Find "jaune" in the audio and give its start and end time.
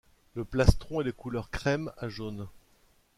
2.09-2.47